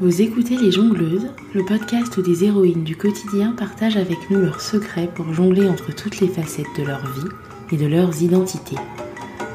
Vous 0.00 0.22
écoutez 0.22 0.56
Les 0.56 0.72
Jongleuses, 0.72 1.28
le 1.54 1.64
podcast 1.64 2.16
où 2.16 2.22
des 2.22 2.44
héroïnes 2.44 2.82
du 2.82 2.96
quotidien 2.96 3.52
partagent 3.52 3.98
avec 3.98 4.30
nous 4.30 4.40
leurs 4.40 4.62
secrets 4.62 5.08
pour 5.14 5.32
jongler 5.34 5.68
entre 5.68 5.94
toutes 5.94 6.18
les 6.20 6.28
facettes 6.28 6.74
de 6.78 6.82
leur 6.82 7.06
vie 7.12 7.28
et 7.70 7.76
de 7.76 7.86
leurs 7.86 8.22
identités. 8.22 8.78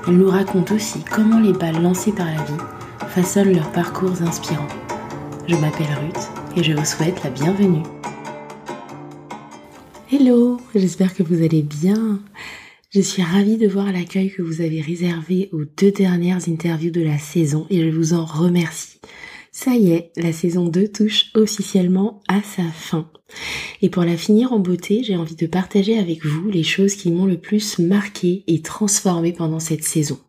Elles 0.08 0.18
nous 0.18 0.29
racontent 0.29 0.76
aussi 0.76 1.04
comment 1.04 1.39
les 1.39 1.54
balles 1.54 1.81
lancées 1.81 2.12
par 2.12 2.28
la 2.28 2.44
vie 2.44 2.63
façonnent 3.10 3.55
leurs 3.55 3.71
parcours 3.71 4.21
inspirants. 4.21 4.68
Je 5.47 5.55
m'appelle 5.55 5.87
Ruth 6.01 6.29
et 6.56 6.63
je 6.63 6.74
vous 6.74 6.85
souhaite 6.85 7.22
la 7.24 7.31
bienvenue. 7.31 7.83
Hello, 10.12 10.62
j'espère 10.76 11.15
que 11.15 11.24
vous 11.24 11.44
allez 11.44 11.63
bien. 11.63 12.19
Je 12.92 13.01
suis 13.01 13.24
ravie 13.24 13.58
de 13.58 13.67
voir 13.67 13.92
l'accueil 13.92 14.31
que 14.31 14.44
vous 14.44 14.62
avez 14.62 14.81
réservé 14.81 15.49
aux 15.51 15.65
deux 15.65 15.92
dernières 15.92 16.48
interviews 16.48 16.91
de 16.91 17.02
la 17.02 17.17
saison 17.17 17.66
et 17.72 17.84
je 17.84 17.98
vous 17.98 18.13
en 18.13 18.23
remercie. 18.23 18.99
Ça 19.59 19.73
y 19.73 19.89
est, 19.89 20.12
la 20.17 20.34
saison 20.34 20.68
2 20.68 20.90
touche 20.90 21.32
officiellement 21.34 22.22
à 22.27 22.44
sa 22.44 22.62
fin. 22.62 23.09
Et 23.82 23.90
pour 23.90 24.04
la 24.04 24.16
finir 24.16 24.54
en 24.54 24.59
beauté, 24.59 25.02
j'ai 25.04 25.18
envie 25.18 25.36
de 25.36 25.48
partager 25.48 25.98
avec 25.98 26.23
vous 26.23 26.52
les 26.52 26.62
choses 26.62 26.94
qui 26.94 27.09
m'ont 27.09 27.26
le 27.26 27.40
plus 27.40 27.80
marqué 27.80 28.44
et 28.46 28.62
transformé 28.62 29.34
pendant 29.34 29.59
cette 29.59 29.84
saison. 29.84 30.20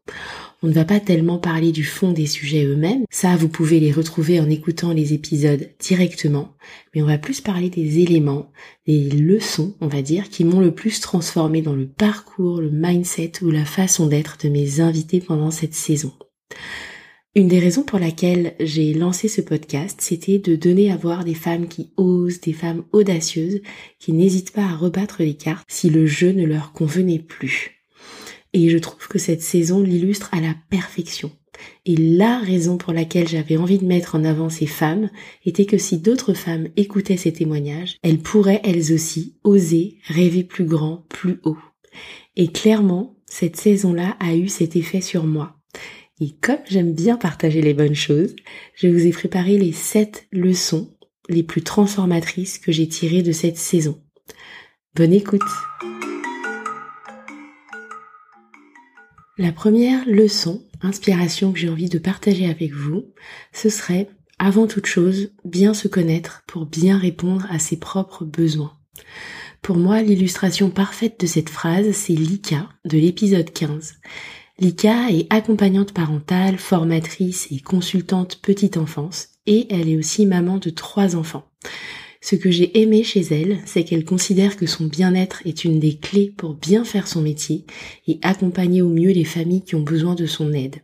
On 0.62 0.68
ne 0.68 0.72
va 0.72 0.86
pas 0.86 0.98
tellement 0.98 1.36
parler 1.36 1.72
du 1.72 1.84
fond 1.84 2.12
des 2.12 2.24
sujets 2.24 2.64
eux-mêmes, 2.64 3.04
ça 3.10 3.36
vous 3.36 3.50
pouvez 3.50 3.80
les 3.80 3.92
retrouver 3.92 4.40
en 4.40 4.48
écoutant 4.48 4.94
les 4.94 5.12
épisodes 5.12 5.68
directement, 5.78 6.54
mais 6.94 7.02
on 7.02 7.06
va 7.06 7.18
plus 7.18 7.42
parler 7.42 7.68
des 7.68 7.98
éléments, 7.98 8.50
des 8.86 9.10
leçons, 9.10 9.76
on 9.82 9.88
va 9.88 10.00
dire, 10.00 10.30
qui 10.30 10.44
m'ont 10.44 10.60
le 10.60 10.74
plus 10.74 11.00
transformé 11.00 11.60
dans 11.60 11.76
le 11.76 11.86
parcours, 11.86 12.62
le 12.62 12.70
mindset 12.70 13.32
ou 13.42 13.50
la 13.50 13.66
façon 13.66 14.06
d'être 14.06 14.38
de 14.42 14.48
mes 14.48 14.80
invités 14.80 15.20
pendant 15.20 15.50
cette 15.50 15.74
saison. 15.74 16.14
Une 17.38 17.46
des 17.46 17.60
raisons 17.60 17.84
pour 17.84 18.00
laquelle 18.00 18.56
j'ai 18.58 18.92
lancé 18.92 19.28
ce 19.28 19.40
podcast, 19.40 20.00
c'était 20.00 20.40
de 20.40 20.56
donner 20.56 20.90
à 20.90 20.96
voir 20.96 21.24
des 21.24 21.34
femmes 21.34 21.68
qui 21.68 21.92
osent, 21.96 22.40
des 22.40 22.52
femmes 22.52 22.82
audacieuses, 22.90 23.60
qui 24.00 24.12
n'hésitent 24.12 24.50
pas 24.50 24.64
à 24.64 24.74
rebattre 24.74 25.22
les 25.22 25.34
cartes 25.34 25.64
si 25.68 25.88
le 25.88 26.04
jeu 26.04 26.32
ne 26.32 26.44
leur 26.44 26.72
convenait 26.72 27.20
plus. 27.20 27.84
Et 28.54 28.70
je 28.70 28.78
trouve 28.78 29.06
que 29.06 29.20
cette 29.20 29.40
saison 29.40 29.80
l'illustre 29.80 30.30
à 30.32 30.40
la 30.40 30.56
perfection. 30.68 31.30
Et 31.86 31.94
la 31.94 32.40
raison 32.40 32.76
pour 32.76 32.92
laquelle 32.92 33.28
j'avais 33.28 33.56
envie 33.56 33.78
de 33.78 33.86
mettre 33.86 34.16
en 34.16 34.24
avant 34.24 34.50
ces 34.50 34.66
femmes 34.66 35.08
était 35.44 35.64
que 35.64 35.78
si 35.78 35.98
d'autres 35.98 36.34
femmes 36.34 36.66
écoutaient 36.76 37.16
ces 37.16 37.32
témoignages, 37.32 37.98
elles 38.02 38.18
pourraient 38.18 38.62
elles 38.64 38.92
aussi 38.92 39.36
oser 39.44 39.98
rêver 40.08 40.42
plus 40.42 40.64
grand, 40.64 41.06
plus 41.08 41.38
haut. 41.44 41.58
Et 42.34 42.48
clairement, 42.48 43.16
cette 43.26 43.54
saison-là 43.54 44.16
a 44.18 44.34
eu 44.34 44.48
cet 44.48 44.74
effet 44.74 45.00
sur 45.00 45.22
moi. 45.22 45.57
Et 46.20 46.32
comme 46.40 46.58
j'aime 46.66 46.92
bien 46.92 47.16
partager 47.16 47.62
les 47.62 47.74
bonnes 47.74 47.94
choses, 47.94 48.34
je 48.74 48.88
vous 48.88 49.06
ai 49.06 49.10
préparé 49.10 49.56
les 49.56 49.72
7 49.72 50.26
leçons 50.32 50.90
les 51.28 51.42
plus 51.42 51.62
transformatrices 51.62 52.58
que 52.58 52.72
j'ai 52.72 52.88
tirées 52.88 53.22
de 53.22 53.32
cette 53.32 53.56
saison. 53.56 54.02
Bonne 54.96 55.12
écoute 55.12 55.42
La 59.36 59.52
première 59.52 60.04
leçon, 60.08 60.64
inspiration 60.82 61.52
que 61.52 61.58
j'ai 61.60 61.68
envie 61.68 61.88
de 61.88 61.98
partager 61.98 62.50
avec 62.50 62.72
vous, 62.72 63.04
ce 63.52 63.68
serait, 63.68 64.08
avant 64.40 64.66
toute 64.66 64.86
chose, 64.86 65.30
bien 65.44 65.74
se 65.74 65.86
connaître 65.86 66.42
pour 66.48 66.66
bien 66.66 66.98
répondre 66.98 67.46
à 67.48 67.60
ses 67.60 67.76
propres 67.76 68.24
besoins. 68.24 68.72
Pour 69.62 69.76
moi, 69.76 70.02
l'illustration 70.02 70.70
parfaite 70.70 71.20
de 71.20 71.26
cette 71.26 71.50
phrase, 71.50 71.92
c'est 71.92 72.14
Lika 72.14 72.68
de 72.84 72.98
l'épisode 72.98 73.52
15. 73.52 73.94
Lika 74.60 75.10
est 75.10 75.26
accompagnante 75.30 75.92
parentale, 75.92 76.58
formatrice 76.58 77.46
et 77.52 77.60
consultante 77.60 78.40
petite 78.42 78.76
enfance 78.76 79.28
et 79.46 79.66
elle 79.70 79.88
est 79.88 79.96
aussi 79.96 80.26
maman 80.26 80.58
de 80.58 80.70
trois 80.70 81.14
enfants. 81.14 81.48
Ce 82.20 82.34
que 82.34 82.50
j'ai 82.50 82.80
aimé 82.80 83.04
chez 83.04 83.20
elle, 83.20 83.60
c'est 83.66 83.84
qu'elle 83.84 84.04
considère 84.04 84.56
que 84.56 84.66
son 84.66 84.86
bien-être 84.86 85.42
est 85.44 85.64
une 85.64 85.78
des 85.78 85.96
clés 85.96 86.34
pour 86.36 86.54
bien 86.54 86.84
faire 86.84 87.06
son 87.06 87.22
métier 87.22 87.66
et 88.08 88.18
accompagner 88.22 88.82
au 88.82 88.88
mieux 88.88 89.12
les 89.12 89.24
familles 89.24 89.62
qui 89.62 89.76
ont 89.76 89.82
besoin 89.82 90.16
de 90.16 90.26
son 90.26 90.52
aide. 90.52 90.80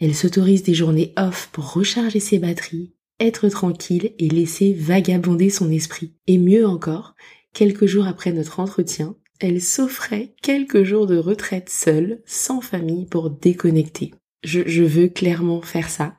Elle 0.00 0.14
s'autorise 0.14 0.62
des 0.62 0.74
journées 0.74 1.12
off 1.18 1.50
pour 1.52 1.74
recharger 1.74 2.20
ses 2.20 2.38
batteries, 2.38 2.94
être 3.20 3.50
tranquille 3.50 4.12
et 4.18 4.28
laisser 4.28 4.72
vagabonder 4.72 5.50
son 5.50 5.70
esprit. 5.70 6.14
Et 6.26 6.38
mieux 6.38 6.66
encore, 6.66 7.14
quelques 7.52 7.86
jours 7.86 8.06
après 8.06 8.32
notre 8.32 8.60
entretien, 8.60 9.14
elle 9.40 9.60
s'offrait 9.60 10.34
quelques 10.42 10.84
jours 10.84 11.06
de 11.06 11.16
retraite 11.16 11.68
seule, 11.68 12.20
sans 12.24 12.60
famille, 12.60 13.06
pour 13.06 13.30
déconnecter. 13.30 14.12
Je, 14.44 14.82
veux 14.82 15.08
clairement 15.08 15.62
faire 15.62 15.88
ça. 15.88 16.16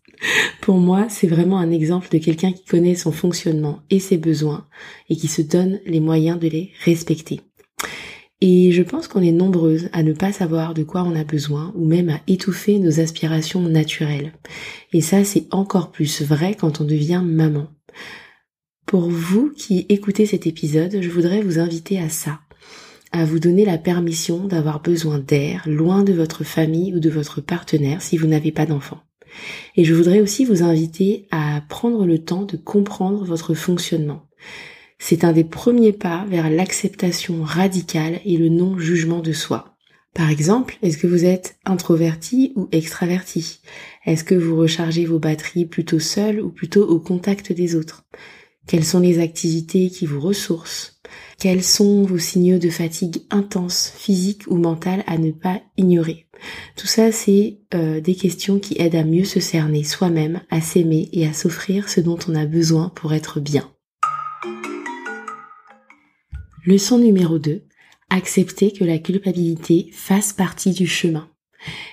pour 0.60 0.78
moi, 0.78 1.06
c'est 1.08 1.26
vraiment 1.26 1.58
un 1.58 1.70
exemple 1.70 2.08
de 2.10 2.18
quelqu'un 2.18 2.52
qui 2.52 2.64
connaît 2.64 2.94
son 2.94 3.12
fonctionnement 3.12 3.80
et 3.90 4.00
ses 4.00 4.16
besoins 4.16 4.66
et 5.08 5.16
qui 5.16 5.28
se 5.28 5.42
donne 5.42 5.80
les 5.84 6.00
moyens 6.00 6.38
de 6.38 6.48
les 6.48 6.72
respecter. 6.84 7.40
Et 8.40 8.72
je 8.72 8.82
pense 8.82 9.06
qu'on 9.06 9.22
est 9.22 9.32
nombreuses 9.32 9.90
à 9.92 10.02
ne 10.02 10.14
pas 10.14 10.32
savoir 10.32 10.72
de 10.72 10.82
quoi 10.82 11.02
on 11.02 11.14
a 11.14 11.24
besoin 11.24 11.72
ou 11.76 11.84
même 11.84 12.08
à 12.08 12.20
étouffer 12.26 12.78
nos 12.78 12.98
aspirations 12.98 13.60
naturelles. 13.60 14.32
Et 14.94 15.02
ça, 15.02 15.24
c'est 15.24 15.46
encore 15.50 15.92
plus 15.92 16.22
vrai 16.22 16.54
quand 16.54 16.80
on 16.80 16.84
devient 16.84 17.22
maman. 17.22 17.68
Pour 18.90 19.08
vous 19.08 19.52
qui 19.56 19.86
écoutez 19.88 20.26
cet 20.26 20.48
épisode, 20.48 20.98
je 21.00 21.10
voudrais 21.10 21.42
vous 21.42 21.60
inviter 21.60 22.00
à 22.00 22.08
ça, 22.08 22.40
à 23.12 23.24
vous 23.24 23.38
donner 23.38 23.64
la 23.64 23.78
permission 23.78 24.48
d'avoir 24.48 24.82
besoin 24.82 25.20
d'air 25.20 25.62
loin 25.64 26.02
de 26.02 26.12
votre 26.12 26.42
famille 26.42 26.92
ou 26.92 26.98
de 26.98 27.08
votre 27.08 27.40
partenaire 27.40 28.02
si 28.02 28.16
vous 28.16 28.26
n'avez 28.26 28.50
pas 28.50 28.66
d'enfant. 28.66 29.00
Et 29.76 29.84
je 29.84 29.94
voudrais 29.94 30.20
aussi 30.20 30.44
vous 30.44 30.64
inviter 30.64 31.28
à 31.30 31.62
prendre 31.68 32.04
le 32.04 32.18
temps 32.18 32.42
de 32.42 32.56
comprendre 32.56 33.24
votre 33.24 33.54
fonctionnement. 33.54 34.26
C'est 34.98 35.22
un 35.22 35.30
des 35.30 35.44
premiers 35.44 35.92
pas 35.92 36.26
vers 36.28 36.50
l'acceptation 36.50 37.44
radicale 37.44 38.18
et 38.24 38.38
le 38.38 38.48
non-jugement 38.48 39.20
de 39.20 39.32
soi. 39.32 39.76
Par 40.14 40.30
exemple, 40.30 40.78
est-ce 40.82 40.98
que 40.98 41.06
vous 41.06 41.24
êtes 41.24 41.60
introverti 41.64 42.52
ou 42.56 42.68
extraverti? 42.72 43.60
Est-ce 44.04 44.24
que 44.24 44.34
vous 44.34 44.56
rechargez 44.56 45.04
vos 45.04 45.20
batteries 45.20 45.66
plutôt 45.66 46.00
seul 46.00 46.40
ou 46.40 46.50
plutôt 46.50 46.88
au 46.88 46.98
contact 46.98 47.52
des 47.52 47.76
autres? 47.76 48.04
Quelles 48.66 48.84
sont 48.84 49.00
les 49.00 49.18
activités 49.18 49.90
qui 49.90 50.06
vous 50.06 50.20
ressourcent? 50.20 51.00
Quels 51.38 51.64
sont 51.64 52.02
vos 52.02 52.18
signaux 52.18 52.58
de 52.58 52.70
fatigue 52.70 53.22
intense, 53.30 53.92
physique 53.96 54.42
ou 54.48 54.56
mentale 54.56 55.02
à 55.06 55.18
ne 55.18 55.30
pas 55.32 55.60
ignorer? 55.76 56.26
Tout 56.76 56.86
ça, 56.86 57.12
c'est 57.12 57.58
euh, 57.74 58.00
des 58.00 58.14
questions 58.14 58.58
qui 58.58 58.80
aident 58.80 58.94
à 58.94 59.04
mieux 59.04 59.24
se 59.24 59.40
cerner 59.40 59.84
soi-même, 59.84 60.42
à 60.50 60.60
s'aimer 60.60 61.08
et 61.12 61.26
à 61.26 61.32
s'offrir 61.32 61.88
ce 61.88 62.00
dont 62.00 62.18
on 62.28 62.34
a 62.34 62.46
besoin 62.46 62.90
pour 62.90 63.12
être 63.12 63.40
bien. 63.40 63.70
Leçon 66.66 66.98
numéro 66.98 67.38
2. 67.38 67.62
Accepter 68.10 68.72
que 68.72 68.84
la 68.84 68.98
culpabilité 68.98 69.90
fasse 69.92 70.32
partie 70.32 70.72
du 70.72 70.86
chemin. 70.86 71.28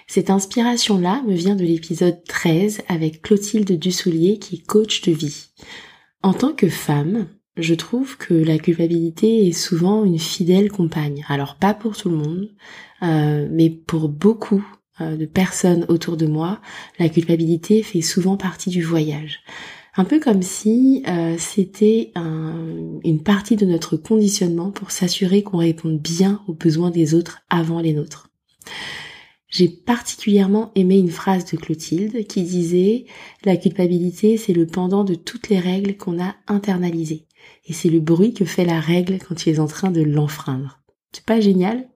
Cette 0.07 0.29
inspiration-là 0.29 1.23
me 1.27 1.33
vient 1.33 1.55
de 1.55 1.63
l'épisode 1.63 2.23
13 2.25 2.81
avec 2.87 3.21
Clotilde 3.21 3.77
Dussoulier 3.77 4.39
qui 4.39 4.55
est 4.55 4.65
coach 4.65 5.01
de 5.01 5.11
vie. 5.11 5.49
En 6.23 6.33
tant 6.33 6.53
que 6.53 6.67
femme, 6.67 7.27
je 7.57 7.73
trouve 7.73 8.17
que 8.17 8.33
la 8.33 8.57
culpabilité 8.57 9.47
est 9.47 9.51
souvent 9.51 10.05
une 10.05 10.19
fidèle 10.19 10.71
compagne. 10.71 11.25
Alors 11.27 11.55
pas 11.55 11.73
pour 11.73 11.97
tout 11.97 12.09
le 12.09 12.15
monde, 12.15 12.49
euh, 13.03 13.47
mais 13.51 13.69
pour 13.69 14.09
beaucoup 14.09 14.65
euh, 15.01 15.15
de 15.15 15.25
personnes 15.25 15.85
autour 15.89 16.17
de 16.17 16.27
moi, 16.27 16.59
la 16.99 17.09
culpabilité 17.09 17.83
fait 17.83 18.01
souvent 18.01 18.37
partie 18.37 18.69
du 18.69 18.83
voyage. 18.83 19.41
Un 19.95 20.05
peu 20.05 20.19
comme 20.19 20.43
si 20.43 21.03
euh, 21.07 21.35
c'était 21.39 22.11
une 22.15 23.23
partie 23.23 23.55
de 23.55 23.65
notre 23.65 23.97
conditionnement 23.97 24.69
pour 24.69 24.91
s'assurer 24.91 25.41
qu'on 25.41 25.57
réponde 25.57 25.99
bien 25.99 26.41
aux 26.47 26.53
besoins 26.53 26.91
des 26.91 27.15
autres 27.15 27.39
avant 27.49 27.79
les 27.79 27.93
nôtres. 27.93 28.29
J'ai 29.49 29.69
particulièrement 29.69 30.71
aimé 30.75 30.97
une 30.97 31.11
phrase 31.11 31.45
de 31.45 31.57
Clotilde 31.57 32.27
qui 32.27 32.43
disait⁇ 32.43 33.05
La 33.45 33.57
culpabilité, 33.57 34.37
c'est 34.37 34.53
le 34.53 34.67
pendant 34.67 35.03
de 35.03 35.15
toutes 35.15 35.49
les 35.49 35.59
règles 35.59 35.95
qu'on 35.95 36.21
a 36.21 36.35
internalisées 36.47 37.27
et 37.65 37.73
c'est 37.73 37.89
le 37.89 37.99
bruit 37.99 38.33
que 38.33 38.45
fait 38.45 38.65
la 38.65 38.79
règle 38.79 39.19
quand 39.19 39.35
tu 39.35 39.49
es 39.49 39.59
en 39.59 39.67
train 39.67 39.91
de 39.91 40.01
l'enfreindre. 40.01 40.81
C'est 41.11 41.25
pas 41.25 41.39
génial? 41.39 41.89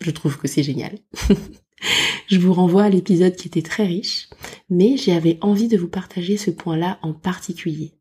Je 0.00 0.10
trouve 0.10 0.38
que 0.38 0.48
c'est 0.48 0.62
génial. 0.62 0.98
Je 2.28 2.38
vous 2.38 2.52
renvoie 2.52 2.84
à 2.84 2.88
l'épisode 2.88 3.34
qui 3.34 3.48
était 3.48 3.62
très 3.62 3.86
riche, 3.86 4.28
mais 4.68 4.96
j'avais 4.96 5.38
envie 5.40 5.66
de 5.66 5.76
vous 5.76 5.88
partager 5.88 6.36
ce 6.36 6.50
point-là 6.50 6.98
en 7.02 7.12
particulier. 7.12 7.94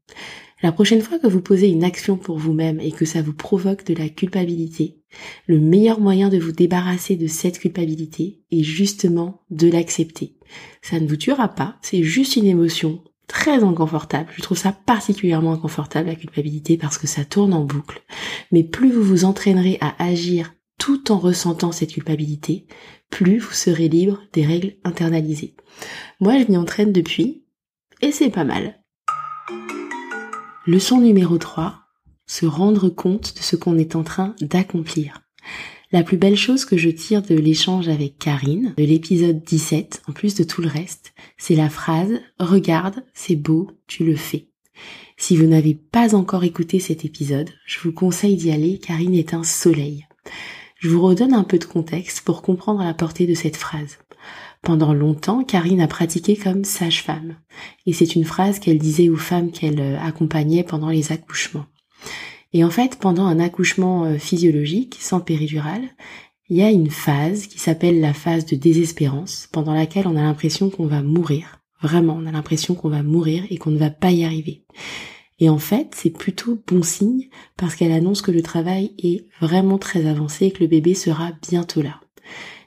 La 0.61 0.71
prochaine 0.71 1.01
fois 1.01 1.17
que 1.17 1.27
vous 1.27 1.41
posez 1.41 1.69
une 1.69 1.83
action 1.83 2.17
pour 2.17 2.37
vous-même 2.37 2.79
et 2.79 2.91
que 2.91 3.05
ça 3.05 3.21
vous 3.21 3.33
provoque 3.33 3.85
de 3.85 3.93
la 3.95 4.09
culpabilité, 4.09 4.98
le 5.47 5.59
meilleur 5.59 5.99
moyen 5.99 6.29
de 6.29 6.37
vous 6.37 6.51
débarrasser 6.51 7.15
de 7.15 7.27
cette 7.27 7.59
culpabilité 7.59 8.41
est 8.51 8.63
justement 8.63 9.41
de 9.49 9.69
l'accepter. 9.69 10.35
Ça 10.81 10.99
ne 10.99 11.07
vous 11.07 11.17
tuera 11.17 11.49
pas, 11.49 11.77
c'est 11.81 12.03
juste 12.03 12.35
une 12.35 12.45
émotion, 12.45 13.03
très 13.27 13.63
inconfortable. 13.63 14.29
Je 14.35 14.41
trouve 14.41 14.57
ça 14.57 14.71
particulièrement 14.71 15.53
inconfortable, 15.53 16.09
la 16.09 16.15
culpabilité, 16.15 16.77
parce 16.77 16.97
que 16.97 17.07
ça 17.07 17.23
tourne 17.23 17.53
en 17.53 17.63
boucle. 17.63 18.01
Mais 18.51 18.63
plus 18.63 18.91
vous 18.91 19.03
vous 19.03 19.25
entraînerez 19.25 19.77
à 19.81 19.95
agir 20.03 20.53
tout 20.77 21.11
en 21.11 21.19
ressentant 21.19 21.71
cette 21.71 21.93
culpabilité, 21.93 22.65
plus 23.09 23.37
vous 23.37 23.51
serez 23.51 23.87
libre 23.87 24.21
des 24.33 24.45
règles 24.45 24.75
internalisées. 24.83 25.55
Moi, 26.19 26.39
je 26.39 26.45
m'y 26.45 26.57
entraîne 26.57 26.91
depuis, 26.91 27.45
et 28.01 28.11
c'est 28.11 28.29
pas 28.29 28.43
mal. 28.45 28.79
Leçon 30.65 30.99
numéro 30.99 31.37
3, 31.37 31.79
se 32.29 32.45
rendre 32.45 32.89
compte 32.89 33.35
de 33.35 33.41
ce 33.41 33.55
qu'on 33.55 33.77
est 33.77 33.95
en 33.95 34.03
train 34.03 34.35
d'accomplir. 34.39 35.23
La 35.91 36.03
plus 36.03 36.17
belle 36.17 36.37
chose 36.37 36.63
que 36.63 36.77
je 36.77 36.91
tire 36.91 37.23
de 37.23 37.33
l'échange 37.33 37.89
avec 37.89 38.19
Karine, 38.19 38.75
de 38.77 38.83
l'épisode 38.83 39.43
17, 39.43 40.03
en 40.07 40.11
plus 40.11 40.35
de 40.35 40.43
tout 40.43 40.61
le 40.61 40.67
reste, 40.67 41.13
c'est 41.39 41.55
la 41.55 41.69
phrase⁇ 41.69 42.11
Regarde, 42.39 43.03
c'est 43.15 43.35
beau, 43.35 43.71
tu 43.87 44.05
le 44.05 44.15
fais⁇ 44.15 44.37
Si 45.17 45.35
vous 45.35 45.47
n'avez 45.47 45.73
pas 45.73 46.13
encore 46.13 46.43
écouté 46.43 46.79
cet 46.79 47.03
épisode, 47.03 47.49
je 47.65 47.79
vous 47.79 47.91
conseille 47.91 48.35
d'y 48.35 48.51
aller, 48.51 48.77
Karine 48.77 49.15
est 49.15 49.33
un 49.33 49.43
soleil. 49.43 50.05
Je 50.77 50.89
vous 50.89 51.01
redonne 51.01 51.33
un 51.33 51.43
peu 51.43 51.57
de 51.57 51.65
contexte 51.65 52.21
pour 52.21 52.43
comprendre 52.43 52.83
la 52.83 52.93
portée 52.93 53.25
de 53.25 53.33
cette 53.33 53.57
phrase. 53.57 53.97
Pendant 54.61 54.93
longtemps, 54.93 55.43
Karine 55.43 55.81
a 55.81 55.87
pratiqué 55.87 56.35
comme 56.35 56.63
sage-femme. 56.63 57.37
Et 57.87 57.93
c'est 57.93 58.15
une 58.15 58.25
phrase 58.25 58.59
qu'elle 58.59 58.77
disait 58.77 59.09
aux 59.09 59.15
femmes 59.15 59.51
qu'elle 59.51 59.79
euh, 59.79 59.99
accompagnait 59.99 60.63
pendant 60.63 60.89
les 60.89 61.11
accouchements. 61.11 61.65
Et 62.53 62.63
en 62.63 62.69
fait, 62.69 62.97
pendant 62.99 63.25
un 63.25 63.39
accouchement 63.39 64.05
euh, 64.05 64.17
physiologique, 64.17 64.97
sans 64.99 65.19
péridurale, 65.19 65.83
il 66.49 66.57
y 66.57 66.63
a 66.63 66.71
une 66.71 66.89
phase 66.89 67.45
qui 67.45 67.59
s'appelle 67.59 67.99
la 67.99 68.13
phase 68.13 68.45
de 68.45 68.55
désespérance, 68.55 69.47
pendant 69.51 69.73
laquelle 69.73 70.07
on 70.07 70.15
a 70.15 70.21
l'impression 70.21 70.69
qu'on 70.69 70.87
va 70.87 71.03
mourir. 71.03 71.59
Vraiment, 71.81 72.17
on 72.19 72.25
a 72.25 72.31
l'impression 72.31 72.73
qu'on 72.73 72.89
va 72.89 73.03
mourir 73.03 73.43
et 73.49 73.57
qu'on 73.57 73.71
ne 73.71 73.77
va 73.77 73.91
pas 73.91 74.11
y 74.11 74.23
arriver. 74.23 74.63
Et 75.39 75.47
en 75.49 75.59
fait, 75.59 75.93
c'est 75.95 76.09
plutôt 76.09 76.59
bon 76.67 76.83
signe 76.83 77.29
parce 77.55 77.75
qu'elle 77.75 77.91
annonce 77.91 78.21
que 78.21 78.31
le 78.31 78.41
travail 78.41 78.93
est 78.97 79.25
vraiment 79.39 79.77
très 79.77 80.05
avancé 80.05 80.47
et 80.47 80.51
que 80.51 80.61
le 80.61 80.67
bébé 80.67 80.95
sera 80.95 81.31
bientôt 81.47 81.81
là. 81.81 82.01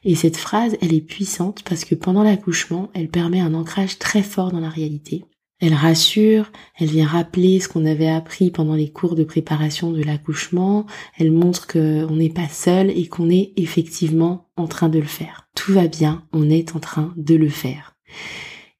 Et 0.04 0.14
cette 0.14 0.36
phrase, 0.36 0.76
elle 0.80 0.94
est 0.94 1.00
puissante 1.00 1.62
parce 1.64 1.84
que 1.84 1.94
pendant 1.94 2.22
l'accouchement, 2.22 2.90
elle 2.94 3.08
permet 3.08 3.40
un 3.40 3.54
ancrage 3.54 3.98
très 3.98 4.22
fort 4.22 4.50
dans 4.50 4.60
la 4.60 4.70
réalité. 4.70 5.24
Elle 5.64 5.74
rassure, 5.74 6.50
elle 6.76 6.88
vient 6.88 7.06
rappeler 7.06 7.60
ce 7.60 7.68
qu'on 7.68 7.86
avait 7.86 8.08
appris 8.08 8.50
pendant 8.50 8.74
les 8.74 8.90
cours 8.90 9.14
de 9.14 9.22
préparation 9.22 9.92
de 9.92 10.02
l'accouchement, 10.02 10.86
elle 11.16 11.30
montre 11.30 11.68
qu'on 11.68 12.16
n'est 12.16 12.30
pas 12.30 12.48
seul 12.48 12.90
et 12.90 13.06
qu'on 13.06 13.30
est 13.30 13.52
effectivement 13.54 14.48
en 14.56 14.66
train 14.66 14.88
de 14.88 14.98
le 14.98 15.06
faire. 15.06 15.48
Tout 15.54 15.72
va 15.72 15.86
bien, 15.86 16.24
on 16.32 16.50
est 16.50 16.74
en 16.74 16.80
train 16.80 17.14
de 17.16 17.36
le 17.36 17.48
faire. 17.48 17.94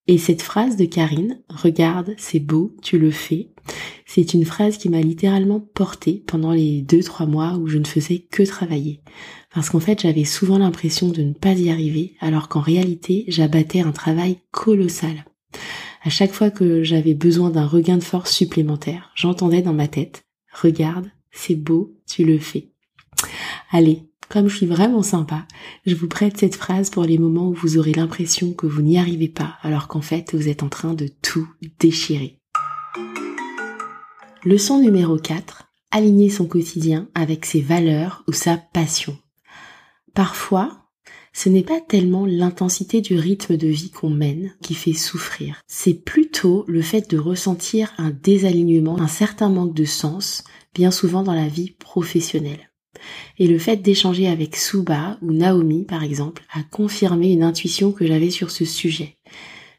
Et 0.09 0.19
cette 0.19 0.43
phrase 0.43 0.77
de 0.77 0.85
Karine, 0.85 1.41
regarde, 1.49 2.17
c'est 2.19 2.41
beau, 2.41 2.75
tu 2.83 2.99
le 2.99 3.13
fais, 3.13 3.51
c'est 4.05 4.35
une 4.35 4.45
phrase 4.45 4.77
qui 4.77 4.89
m'a 4.89 5.03
littéralement 5.03 5.61
portée 5.61 6.25
pendant 6.27 6.51
les 6.51 6.83
deux, 6.83 7.05
trois 7.05 7.27
mois 7.27 7.59
où 7.59 7.69
je 7.69 7.79
ne 7.79 7.87
faisais 7.87 8.27
que 8.29 8.43
travailler. 8.43 9.03
Parce 9.55 9.71
qu'en 9.71 9.79
fait, 9.79 10.03
j'avais 10.03 10.25
souvent 10.25 10.59
l'impression 10.59 11.11
de 11.11 11.23
ne 11.23 11.33
pas 11.33 11.53
y 11.53 11.71
arriver, 11.71 12.17
alors 12.19 12.49
qu'en 12.49 12.61
réalité, 12.61 13.25
j'abattais 13.29 13.83
un 13.83 13.93
travail 13.93 14.39
colossal. 14.51 15.25
À 16.05 16.11
chaque 16.11 16.33
fois 16.33 16.51
que 16.51 16.83
j'avais 16.83 17.15
besoin 17.15 17.51
d'un 17.51 17.67
regain 17.67 17.97
de 17.97 18.03
force 18.03 18.33
supplémentaire, 18.33 19.13
j'entendais 19.15 19.63
dans 19.63 19.73
ma 19.73 19.87
tête, 19.87 20.25
regarde, 20.53 21.09
c'est 21.31 21.55
beau, 21.55 21.95
tu 22.09 22.25
le 22.25 22.41
fais. 22.41 22.73
Allez, 23.71 24.09
comme 24.29 24.49
je 24.49 24.57
suis 24.57 24.67
vraiment 24.67 25.05
sympa, 25.05 25.47
je 25.87 25.95
vous 25.95 26.09
prête 26.09 26.39
cette 26.39 26.57
phrase 26.57 26.91
pour 26.91 27.05
les 27.05 27.19
moments 27.19 27.49
où 27.49 27.55
vous 27.55 27.79
aurez 27.79 27.93
l'impression 27.93 28.53
que 28.53 28.67
vous 28.67 28.83
n'y 28.83 28.99
arrivez 28.99 29.29
pas, 29.29 29.59
alors 29.63 29.87
qu'en 29.87 30.01
fait 30.01 30.35
vous 30.35 30.49
êtes 30.49 30.65
en 30.65 30.69
train 30.69 30.95
de 30.95 31.07
tout 31.07 31.49
déchirer. 31.79 32.41
Leçon 34.45 34.81
numéro 34.81 35.19
4. 35.19 35.69
Aligner 35.93 36.31
son 36.31 36.47
quotidien 36.47 37.09
avec 37.15 37.47
ses 37.47 37.61
valeurs 37.61 38.25
ou 38.27 38.33
sa 38.33 38.57
passion. 38.57 39.17
Parfois, 40.15 40.82
ce 41.33 41.49
n'est 41.49 41.63
pas 41.63 41.81
tellement 41.81 42.27
l'intensité 42.27 43.01
du 43.01 43.17
rythme 43.17 43.57
de 43.57 43.69
vie 43.69 43.91
qu'on 43.91 44.11
mène 44.11 44.53
qui 44.63 44.75
fait 44.75 44.93
souffrir. 44.93 45.61
C'est 45.67 46.05
plutôt 46.05 46.65
le 46.69 46.83
fait 46.83 47.11
de 47.11 47.19
ressentir 47.19 47.93
un 47.99 48.11
désalignement, 48.11 49.01
un 49.01 49.09
certain 49.09 49.49
manque 49.49 49.75
de 49.75 49.85
sens, 49.85 50.45
bien 50.75 50.91
souvent 50.91 51.23
dans 51.23 51.35
la 51.35 51.49
vie 51.49 51.71
professionnelle. 51.71 52.71
Et 53.39 53.49
le 53.49 53.59
fait 53.59 53.79
d'échanger 53.79 54.29
avec 54.29 54.57
Suba 54.57 55.19
ou 55.23 55.33
Naomi, 55.33 55.85
par 55.85 56.05
exemple, 56.05 56.45
a 56.53 56.63
confirmé 56.63 57.33
une 57.33 57.43
intuition 57.43 57.93
que 57.93 58.07
j'avais 58.07 58.31
sur 58.31 58.51
ce 58.51 58.65
sujet. 58.65 59.17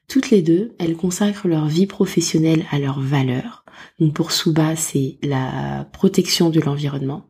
Toutes 0.07 0.31
les 0.31 0.41
deux, 0.41 0.75
elles 0.79 0.97
consacrent 0.97 1.47
leur 1.47 1.67
vie 1.67 1.87
professionnelle 1.87 2.65
à 2.71 2.79
leurs 2.79 2.99
valeurs. 2.99 3.63
Donc 3.99 4.13
pour 4.13 4.31
Suba, 4.31 4.75
c'est 4.75 5.17
la 5.23 5.87
protection 5.93 6.49
de 6.49 6.59
l'environnement 6.59 7.29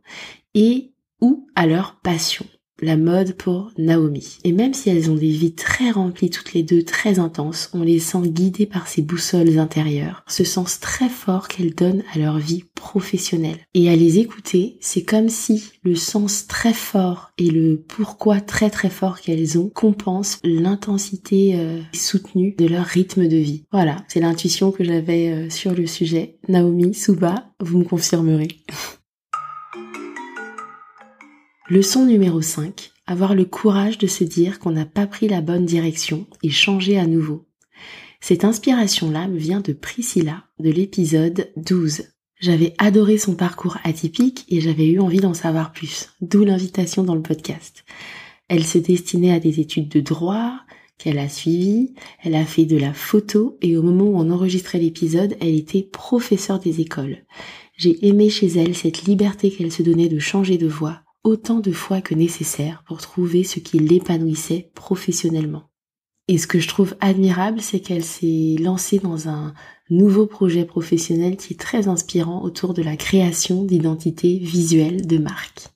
et 0.54 0.94
ou 1.22 1.48
à 1.56 1.68
leur 1.68 2.00
passion 2.02 2.46
la 2.84 2.98
mode 2.98 3.34
pour 3.34 3.72
Naomi. 3.78 4.38
Et 4.44 4.52
même 4.52 4.74
si 4.74 4.90
elles 4.90 5.10
ont 5.10 5.16
des 5.16 5.32
vies 5.32 5.54
très 5.54 5.92
remplies 5.92 6.30
toutes 6.30 6.54
les 6.54 6.64
deux, 6.64 6.84
très 6.84 7.20
intenses, 7.20 7.70
on 7.74 7.82
les 7.82 8.00
sent 8.00 8.28
guidées 8.28 8.66
par 8.66 8.88
ces 8.88 9.02
boussoles 9.02 9.58
intérieures, 9.58 10.24
ce 10.28 10.44
sens 10.44 10.80
très 10.80 11.10
fort 11.10 11.48
qu'elles 11.48 11.74
donnent 11.74 12.04
à 12.14 12.20
leur 12.20 12.38
vie 12.38 12.66
professionnelle. 12.76 13.60
Et 13.74 13.90
à 13.90 13.96
les 13.96 14.20
écouter, 14.20 14.78
c'est 14.82 15.04
comme 15.04 15.30
si 15.30 15.64
le 15.84 15.96
sens 15.96 16.48
très 16.48 16.74
fort 16.74 17.32
et 17.38 17.50
le 17.50 17.78
pourquoi 17.88 18.42
très 18.42 18.70
très 18.70 18.90
fort 18.90 19.20
qu'elles 19.22 19.58
ont 19.58 19.70
compensent 19.70 20.40
l'intensité 20.44 21.56
euh, 21.56 21.82
soutenue 21.94 22.56
de 22.58 22.68
leur 22.68 22.86
rythme 22.86 23.28
de 23.28 23.38
vie. 23.38 23.64
Voilà, 23.72 23.98
c'est 24.08 24.20
l'intuition 24.20 24.72
que 24.72 24.84
j'avais 24.84 25.30
euh, 25.30 25.50
sur 25.50 25.74
le 25.74 25.88
sujet. 25.88 26.38
Naomi, 26.48 26.94
Suba, 26.94 27.54
vous 27.60 27.80
me 27.80 27.84
confirmerez. 27.86 28.60
Leçon 31.74 32.06
numéro 32.06 32.40
5. 32.40 32.92
Avoir 33.08 33.34
le 33.34 33.46
courage 33.46 33.98
de 33.98 34.06
se 34.06 34.24
dire 34.24 34.60
qu'on 34.60 34.70
n'a 34.70 34.86
pas 34.86 35.08
pris 35.08 35.28
la 35.28 35.42
bonne 35.42 35.66
direction 35.66 36.28
et 36.44 36.52
changer 36.52 37.00
à 37.00 37.08
nouveau. 37.08 37.48
Cette 38.22 38.44
inspiration-là 38.44 39.28
me 39.28 39.40
vient 39.40 39.60
de 39.60 39.74
Priscilla, 39.74 40.44
de 40.60 40.70
l'épisode 40.70 41.52
12. 41.58 42.04
J'avais 42.40 42.76
adoré 42.78 43.18
son 43.18 43.34
parcours 43.34 43.80
atypique 43.84 44.46
et 44.50 44.62
j'avais 44.62 44.86
eu 44.86 45.00
envie 45.00 45.20
d'en 45.20 45.34
savoir 45.34 45.72
plus, 45.72 46.10
d'où 46.22 46.44
l'invitation 46.44 47.04
dans 47.04 47.16
le 47.16 47.24
podcast. 47.24 47.86
Elle 48.50 48.66
se 48.66 48.78
destinait 48.78 49.34
à 49.34 49.40
des 49.40 49.60
études 49.60 49.90
de 49.90 50.00
droit, 50.00 50.60
qu'elle 51.00 51.18
a 51.18 51.28
suivies, 51.28 51.96
elle 52.22 52.36
a 52.36 52.46
fait 52.46 52.66
de 52.66 52.78
la 52.78 52.94
photo 52.94 53.58
et 53.64 53.78
au 53.78 53.82
moment 53.82 54.06
où 54.06 54.18
on 54.20 54.30
enregistrait 54.30 54.78
l'épisode, 54.78 55.36
elle 55.42 55.56
était 55.56 55.82
professeure 55.82 56.60
des 56.60 56.82
écoles. 56.82 57.26
J'ai 57.78 58.06
aimé 58.06 58.30
chez 58.30 58.46
elle 58.60 58.76
cette 58.76 59.06
liberté 59.06 59.50
qu'elle 59.50 59.72
se 59.72 59.82
donnait 59.82 60.08
de 60.08 60.20
changer 60.20 60.60
de 60.60 60.68
voix, 60.68 61.03
autant 61.24 61.60
de 61.60 61.72
fois 61.72 62.02
que 62.02 62.16
nécessaire 62.16 62.84
pour 62.86 63.02
trouver 63.02 63.44
ce 63.44 63.60
qui 63.60 63.80
l'épanouissait 63.80 64.72
professionnellement. 64.76 65.70
Et 66.28 66.38
ce 66.38 66.48
que 66.48 66.60
je 66.60 66.68
trouve 66.68 66.96
admirable, 67.02 67.62
c'est 67.62 67.82
qu'elle 67.82 68.04
s'est 68.04 68.56
lancée 68.60 69.00
dans 69.00 69.28
un 69.28 69.54
nouveau 69.90 70.26
projet 70.26 70.66
professionnel 70.66 71.36
qui 71.36 71.54
est 71.54 71.60
très 71.60 71.88
inspirant 71.88 72.42
autour 72.44 72.74
de 72.74 72.82
la 72.82 72.96
création 72.96 73.64
d'identités 73.64 74.40
visuelles 74.40 75.06
de 75.06 75.18
marque. 75.18 75.68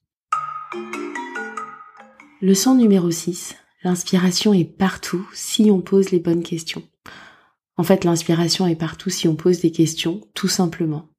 Leçon 2.42 2.76
numéro 2.76 3.12
6. 3.12 3.56
L'inspiration 3.84 4.54
est 4.54 4.66
partout 4.66 5.28
si 5.34 5.70
on 5.70 5.82
pose 5.82 6.12
les 6.12 6.20
bonnes 6.20 6.44
questions. 6.44 6.84
En 7.78 7.84
fait, 7.84 8.04
l'inspiration 8.04 8.66
est 8.68 8.76
partout 8.76 9.10
si 9.10 9.28
on 9.28 9.36
pose 9.36 9.60
des 9.60 9.72
questions, 9.72 10.22
tout 10.34 10.48
simplement. 10.48 11.10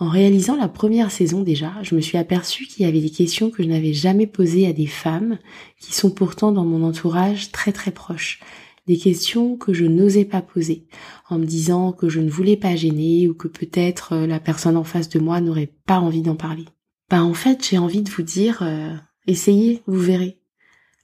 En 0.00 0.08
réalisant 0.08 0.56
la 0.56 0.68
première 0.68 1.10
saison 1.10 1.42
déjà, 1.42 1.74
je 1.82 1.94
me 1.94 2.00
suis 2.00 2.16
aperçue 2.16 2.66
qu'il 2.66 2.86
y 2.86 2.88
avait 2.88 3.02
des 3.02 3.10
questions 3.10 3.50
que 3.50 3.62
je 3.62 3.68
n'avais 3.68 3.92
jamais 3.92 4.26
posées 4.26 4.66
à 4.66 4.72
des 4.72 4.86
femmes 4.86 5.38
qui 5.78 5.92
sont 5.92 6.10
pourtant 6.10 6.52
dans 6.52 6.64
mon 6.64 6.82
entourage 6.84 7.52
très 7.52 7.70
très 7.70 7.90
proches. 7.90 8.40
Des 8.86 8.96
questions 8.96 9.58
que 9.58 9.74
je 9.74 9.84
n'osais 9.84 10.24
pas 10.24 10.40
poser, 10.40 10.86
en 11.28 11.38
me 11.38 11.44
disant 11.44 11.92
que 11.92 12.08
je 12.08 12.20
ne 12.20 12.30
voulais 12.30 12.56
pas 12.56 12.76
gêner 12.76 13.28
ou 13.28 13.34
que 13.34 13.46
peut-être 13.46 14.14
euh, 14.14 14.26
la 14.26 14.40
personne 14.40 14.78
en 14.78 14.84
face 14.84 15.10
de 15.10 15.18
moi 15.18 15.42
n'aurait 15.42 15.74
pas 15.84 16.00
envie 16.00 16.22
d'en 16.22 16.34
parler. 16.34 16.64
Bah 17.10 17.22
en 17.22 17.34
fait 17.34 17.68
j'ai 17.68 17.76
envie 17.76 18.02
de 18.02 18.10
vous 18.10 18.22
dire, 18.22 18.60
euh, 18.62 18.96
essayez, 19.26 19.82
vous 19.86 20.00
verrez. 20.00 20.39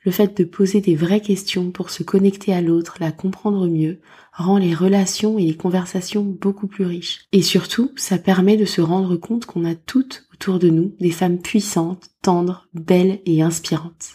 Le 0.07 0.13
fait 0.13 0.37
de 0.39 0.45
poser 0.45 0.81
des 0.81 0.95
vraies 0.95 1.21
questions 1.21 1.73
pour 1.73 1.91
se 1.91 2.05
connecter 2.05 2.55
à 2.55 2.61
l'autre, 2.61 2.99
la 3.01 3.11
comprendre 3.11 3.67
mieux, 3.67 3.99
rend 4.33 4.57
les 4.57 4.73
relations 4.73 5.37
et 5.37 5.45
les 5.45 5.57
conversations 5.57 6.23
beaucoup 6.23 6.69
plus 6.69 6.87
riches. 6.87 7.27
Et 7.33 7.43
surtout, 7.43 7.91
ça 7.97 8.17
permet 8.17 8.57
de 8.57 8.67
se 8.67 8.81
rendre 8.81 9.17
compte 9.17 9.47
qu'on 9.47 9.65
a 9.65 9.75
toutes 9.75 10.29
autour 10.33 10.61
de 10.61 10.69
nous 10.69 10.95
des 11.01 11.11
femmes 11.11 11.41
puissantes, 11.41 12.11
tendres, 12.23 12.69
belles 12.73 13.21
et 13.27 13.43
inspirantes. 13.43 14.13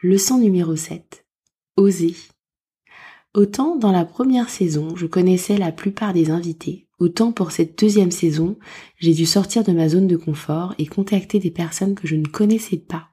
Leçon 0.00 0.38
numéro 0.38 0.76
7. 0.76 1.26
Oser. 1.76 2.14
Autant 3.34 3.74
dans 3.74 3.90
la 3.90 4.04
première 4.04 4.50
saison, 4.50 4.94
je 4.94 5.06
connaissais 5.06 5.58
la 5.58 5.72
plupart 5.72 6.12
des 6.12 6.30
invités, 6.30 6.86
autant 7.02 7.32
pour 7.32 7.50
cette 7.50 7.78
deuxième 7.78 8.12
saison, 8.12 8.56
j'ai 8.98 9.12
dû 9.12 9.26
sortir 9.26 9.64
de 9.64 9.72
ma 9.72 9.88
zone 9.88 10.06
de 10.06 10.16
confort 10.16 10.74
et 10.78 10.86
contacter 10.86 11.40
des 11.40 11.50
personnes 11.50 11.96
que 11.96 12.06
je 12.06 12.14
ne 12.14 12.26
connaissais 12.26 12.76
pas 12.76 13.08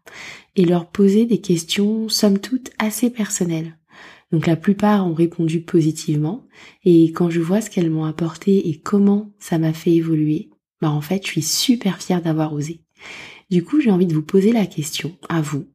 et 0.55 0.63
leur 0.63 0.89
poser 0.89 1.25
des 1.25 1.41
questions 1.41 2.08
somme 2.08 2.38
toute 2.38 2.69
assez 2.77 3.10
personnelles. 3.10 3.77
Donc 4.31 4.46
la 4.46 4.55
plupart 4.55 5.08
ont 5.08 5.15
répondu 5.15 5.62
positivement 5.62 6.46
et 6.86 7.12
quand 7.12 7.31
je 7.31 7.41
vois 7.41 7.62
ce 7.62 7.72
qu'elles 7.72 7.89
m'ont 7.89 8.05
apporté 8.05 8.69
et 8.69 8.79
comment 8.79 9.31
ça 9.39 9.58
m'a 9.58 9.74
fait 9.74 9.91
évoluer, 9.91 10.51
bah 10.81 10.91
en 10.91 11.01
fait 11.01 11.25
je 11.25 11.31
suis 11.31 11.41
super 11.41 12.00
fière 12.00 12.22
d'avoir 12.22 12.53
osé. 12.53 12.81
Du 13.50 13.63
coup 13.63 13.81
j'ai 13.81 13.89
envie 13.89 14.05
de 14.05 14.13
vous 14.13 14.22
poser 14.22 14.51
la 14.51 14.67
question 14.67 15.17
à 15.29 15.41
vous, 15.41 15.65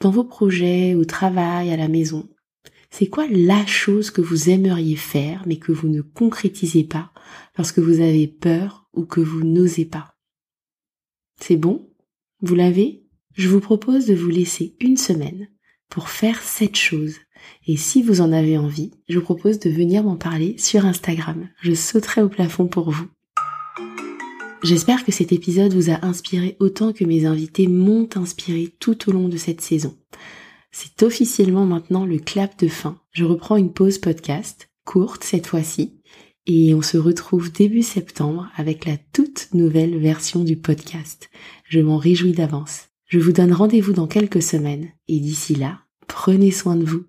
dans 0.00 0.10
vos 0.10 0.24
projets, 0.24 0.94
au 0.94 1.06
travail, 1.06 1.72
à 1.72 1.78
la 1.78 1.88
maison, 1.88 2.28
C'est 2.96 3.08
quoi 3.08 3.26
la 3.26 3.66
chose 3.66 4.12
que 4.12 4.20
vous 4.20 4.50
aimeriez 4.50 4.94
faire 4.94 5.42
mais 5.46 5.56
que 5.56 5.72
vous 5.72 5.88
ne 5.88 6.00
concrétisez 6.00 6.84
pas 6.84 7.10
parce 7.56 7.72
que 7.72 7.80
vous 7.80 7.98
avez 7.98 8.28
peur 8.28 8.88
ou 8.92 9.04
que 9.04 9.20
vous 9.20 9.42
n'osez 9.42 9.84
pas? 9.84 10.14
C'est 11.40 11.56
bon? 11.56 11.90
Vous 12.40 12.54
l'avez? 12.54 13.04
Je 13.32 13.48
vous 13.48 13.58
propose 13.58 14.06
de 14.06 14.14
vous 14.14 14.28
laisser 14.28 14.76
une 14.78 14.96
semaine 14.96 15.48
pour 15.90 16.08
faire 16.08 16.40
cette 16.40 16.76
chose. 16.76 17.16
Et 17.66 17.76
si 17.76 18.00
vous 18.00 18.20
en 18.20 18.30
avez 18.30 18.56
envie, 18.56 18.92
je 19.08 19.18
vous 19.18 19.24
propose 19.24 19.58
de 19.58 19.70
venir 19.70 20.04
m'en 20.04 20.16
parler 20.16 20.56
sur 20.58 20.86
Instagram. 20.86 21.48
Je 21.62 21.74
sauterai 21.74 22.22
au 22.22 22.28
plafond 22.28 22.68
pour 22.68 22.92
vous. 22.92 23.08
J'espère 24.62 25.04
que 25.04 25.10
cet 25.10 25.32
épisode 25.32 25.74
vous 25.74 25.90
a 25.90 26.06
inspiré 26.06 26.56
autant 26.60 26.92
que 26.92 27.04
mes 27.04 27.26
invités 27.26 27.66
m'ont 27.66 28.08
inspiré 28.14 28.72
tout 28.78 29.10
au 29.10 29.12
long 29.12 29.28
de 29.28 29.36
cette 29.36 29.62
saison. 29.62 29.96
C'est 30.76 31.04
officiellement 31.04 31.66
maintenant 31.66 32.04
le 32.04 32.18
clap 32.18 32.58
de 32.58 32.66
fin. 32.66 32.98
Je 33.12 33.24
reprends 33.24 33.54
une 33.54 33.72
pause 33.72 33.98
podcast, 33.98 34.70
courte 34.84 35.22
cette 35.22 35.46
fois-ci, 35.46 36.00
et 36.46 36.74
on 36.74 36.82
se 36.82 36.98
retrouve 36.98 37.52
début 37.52 37.84
septembre 37.84 38.48
avec 38.56 38.84
la 38.84 38.96
toute 39.12 39.50
nouvelle 39.54 39.96
version 40.00 40.42
du 40.42 40.56
podcast. 40.56 41.30
Je 41.68 41.78
m'en 41.78 41.96
réjouis 41.96 42.32
d'avance. 42.32 42.88
Je 43.06 43.20
vous 43.20 43.30
donne 43.30 43.52
rendez-vous 43.52 43.92
dans 43.92 44.08
quelques 44.08 44.42
semaines, 44.42 44.90
et 45.06 45.20
d'ici 45.20 45.54
là, 45.54 45.78
prenez 46.08 46.50
soin 46.50 46.74
de 46.74 46.84
vous. 46.84 47.04